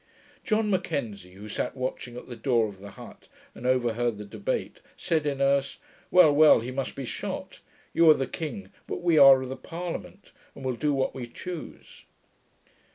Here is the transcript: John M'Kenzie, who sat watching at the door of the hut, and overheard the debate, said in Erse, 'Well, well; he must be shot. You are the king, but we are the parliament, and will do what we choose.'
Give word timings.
John 0.43 0.71
M'Kenzie, 0.71 1.33
who 1.33 1.47
sat 1.47 1.77
watching 1.77 2.17
at 2.17 2.25
the 2.27 2.35
door 2.35 2.67
of 2.67 2.79
the 2.79 2.89
hut, 2.89 3.27
and 3.53 3.67
overheard 3.67 4.17
the 4.17 4.25
debate, 4.25 4.81
said 4.97 5.27
in 5.27 5.39
Erse, 5.43 5.77
'Well, 6.09 6.33
well; 6.33 6.59
he 6.59 6.71
must 6.71 6.95
be 6.95 7.05
shot. 7.05 7.59
You 7.93 8.09
are 8.09 8.15
the 8.15 8.25
king, 8.25 8.71
but 8.87 9.03
we 9.03 9.19
are 9.19 9.45
the 9.45 9.55
parliament, 9.55 10.31
and 10.55 10.65
will 10.65 10.73
do 10.75 10.91
what 10.91 11.13
we 11.13 11.27
choose.' 11.27 12.05